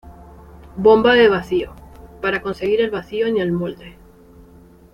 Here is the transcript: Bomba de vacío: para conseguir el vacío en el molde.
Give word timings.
Bomba 0.77 1.13
de 1.13 1.29
vacío: 1.29 1.75
para 2.23 2.41
conseguir 2.41 2.81
el 2.81 2.89
vacío 2.89 3.27
en 3.27 3.37
el 3.37 3.51
molde. 3.51 3.97